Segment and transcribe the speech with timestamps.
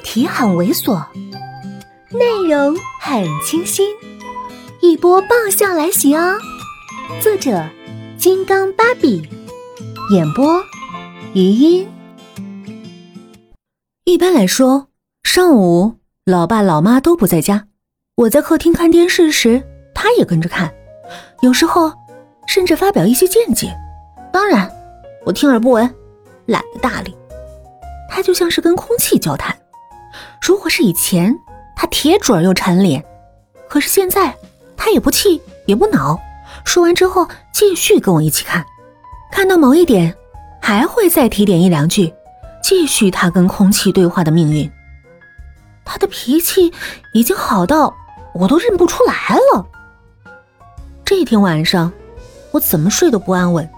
[0.00, 1.04] 题很猥琐，
[2.10, 3.86] 内容很清新，
[4.80, 6.38] 一波爆笑来袭哦！
[7.20, 7.68] 作者：
[8.16, 9.22] 金刚芭比，
[10.12, 10.62] 演播：
[11.34, 11.88] 余音。
[14.04, 14.88] 一般来说，
[15.22, 15.94] 上午
[16.24, 17.66] 老爸老妈都不在家，
[18.16, 19.62] 我在客厅看电视时，
[19.94, 20.72] 他也跟着看，
[21.42, 21.92] 有时候
[22.46, 23.72] 甚至发表一些见解。
[24.32, 24.70] 当然，
[25.24, 25.94] 我听而不闻，
[26.46, 27.14] 懒得搭理。
[28.08, 29.56] 他就像是跟空气交谈。
[30.40, 31.38] 如果是以前，
[31.76, 33.02] 他铁准又馋脸；
[33.68, 34.34] 可是现在，
[34.76, 36.18] 他也不气也不恼。
[36.64, 38.64] 说完之后，继续跟我一起看，
[39.30, 40.14] 看到某一点，
[40.60, 42.12] 还会再提点一两句，
[42.62, 44.70] 继续他跟空气对话的命运。
[45.84, 46.72] 他的脾气
[47.12, 47.94] 已经好到
[48.34, 49.66] 我都认不出来了。
[51.04, 51.92] 这天晚上，
[52.52, 53.68] 我怎么睡都不安稳，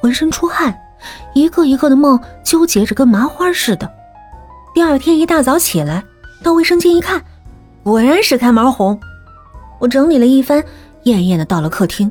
[0.00, 0.78] 浑身出汗。
[1.34, 3.92] 一个一个的梦纠结着，跟麻花似的。
[4.74, 6.02] 第二天一大早起来，
[6.42, 7.22] 到卫生间一看，
[7.82, 8.98] 果然是开毛红。
[9.78, 10.64] 我整理了一番，
[11.02, 12.10] 艳艳的到了客厅，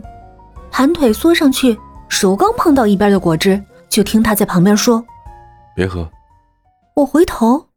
[0.69, 1.75] 盘腿缩上去，
[2.07, 5.03] 手刚碰到一边的果汁，就听他在旁边说
[5.75, 6.07] ：“别喝。”
[6.97, 7.69] 我回头，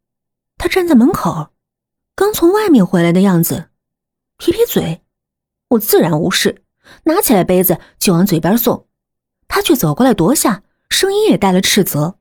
[0.59, 1.49] 他站在门口，
[2.15, 3.71] 刚从外面回来的样子，
[4.37, 5.01] 撇撇嘴。
[5.69, 6.63] 我自然无视，
[7.05, 8.87] 拿起来杯子就往嘴边送，
[9.49, 10.63] 他却走过来夺下。
[10.91, 12.19] 声音也带了斥责：“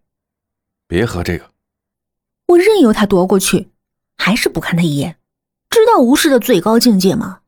[0.87, 1.51] 别喝这个！”
[2.53, 3.69] 我任由他夺过去，
[4.15, 5.17] 还是不看他一眼。
[5.69, 7.39] 知道无视的最高境界吗？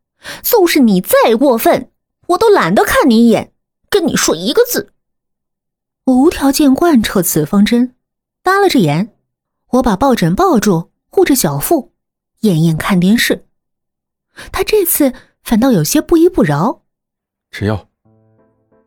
[0.42, 1.92] 就是你再过分，
[2.28, 3.52] 我都懒得看你一眼，
[3.90, 4.92] 跟你说一个字。
[6.06, 7.96] 我无条件贯彻此方针，
[8.44, 9.14] 耷拉着眼，
[9.72, 11.94] 我把抱枕抱住，护着小腹，
[12.42, 13.46] 艳艳看电视。
[14.52, 16.82] 他这次反倒有些不依不饶。
[17.52, 17.88] 吃药。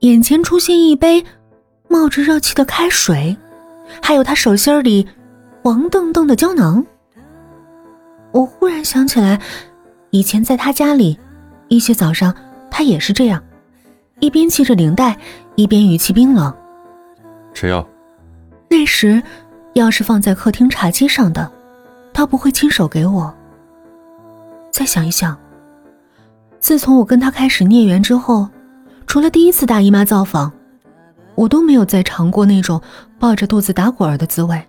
[0.00, 1.25] 眼前出现一杯。
[1.91, 3.34] 冒着热气的开水，
[4.03, 5.08] 还有他手心里
[5.62, 6.84] 黄澄澄的胶囊。
[8.32, 9.40] 我忽然想起来，
[10.10, 11.18] 以前在他家里，
[11.68, 12.34] 一些早上
[12.70, 13.42] 他也是这样，
[14.20, 15.18] 一边系着领带，
[15.56, 16.54] 一边语气冰冷
[17.54, 17.86] ：“吃药。”
[18.70, 19.22] 那时
[19.74, 21.50] 药是放在客厅茶几上的，
[22.12, 23.34] 他不会亲手给我。
[24.70, 25.36] 再想一想，
[26.60, 28.48] 自从我跟他开始孽缘之后，
[29.06, 30.52] 除了第一次大姨妈造访。
[31.34, 32.82] 我都没有再尝过那种
[33.16, 34.60] 抱着肚子打滚儿的滋味，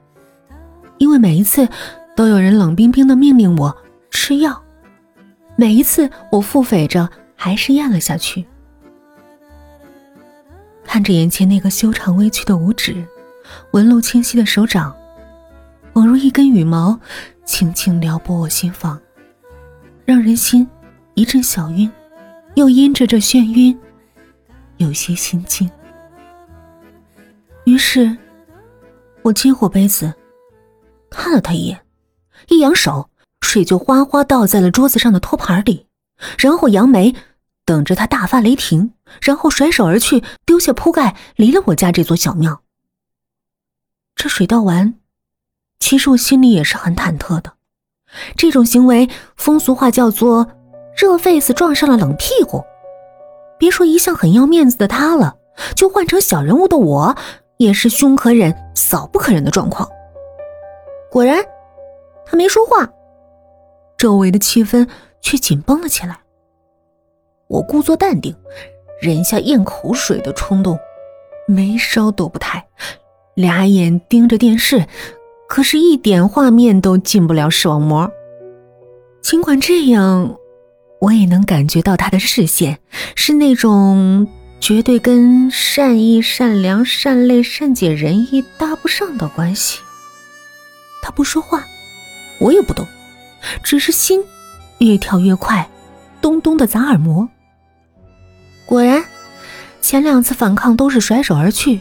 [0.99, 1.67] 因为每一次
[2.15, 3.75] 都有人冷冰冰的命令我
[4.11, 4.61] 吃药，
[5.55, 8.45] 每一次我腹诽着还是咽了下去。
[10.83, 13.03] 看着眼前那个修长微曲的五指，
[13.71, 14.95] 纹路清晰的手掌，
[15.93, 16.99] 宛如一根羽毛，
[17.45, 18.99] 轻轻撩拨我心房，
[20.03, 20.67] 让人心
[21.13, 21.89] 一阵小晕，
[22.55, 23.79] 又因着这眩晕，
[24.77, 25.69] 有些心惊。
[27.65, 28.17] 于是，
[29.21, 30.11] 我接过杯子，
[31.09, 31.85] 看了他一眼，
[32.47, 33.09] 一扬手，
[33.41, 35.87] 水就哗哗倒在了桌子上的托盘里，
[36.37, 37.15] 然后扬眉，
[37.65, 42.61] 等着他大发雷霆，然后甩手而去，丢下铺盖，离了我家这座小庙。
[44.15, 44.95] 这水倒完，
[45.79, 47.53] 其实我心里也是很忐忑的。
[48.35, 50.47] 这种行为，风俗话叫做
[50.97, 52.63] “热 face 撞上了冷屁股”。
[53.59, 55.35] 别说一向很要面子的他了，
[55.75, 57.15] 就换成小人物的我。
[57.57, 59.89] 也是凶可忍，扫不可忍的状况。
[61.11, 61.43] 果然，
[62.25, 62.89] 他没说话，
[63.97, 64.87] 周围的气氛
[65.21, 66.19] 却紧绷了起来。
[67.47, 68.35] 我故作淡定，
[69.01, 70.77] 忍下咽口水的冲动，
[71.47, 72.65] 眉梢都不抬，
[73.33, 74.85] 俩眼盯着电视，
[75.47, 78.11] 可是一点画面都进不了视网膜。
[79.21, 80.37] 尽管这样，
[81.01, 82.79] 我也能感觉到他的视线
[83.15, 84.27] 是那种。
[84.61, 89.79] 绝对跟善意、善良、善类、善解人意搭不上的关系。
[91.01, 91.63] 他不说话，
[92.39, 92.87] 我也不动，
[93.63, 94.23] 只是心
[94.79, 95.69] 越跳越快，
[96.21, 97.27] 咚咚的砸耳膜。
[98.65, 99.03] 果然，
[99.81, 101.79] 前两次反抗都是甩手而去，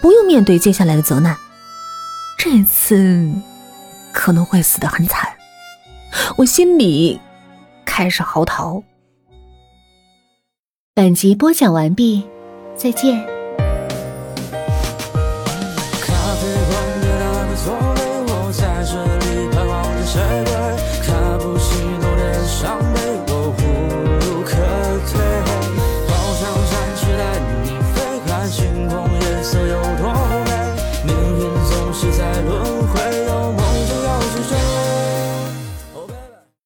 [0.00, 1.36] 不用面对接下来的责难。
[2.38, 3.30] 这次
[4.12, 5.28] 可能会死得很惨，
[6.36, 7.20] 我心里
[7.84, 8.82] 开始嚎啕。
[10.94, 12.26] 本集播讲完毕，
[12.76, 13.39] 再见。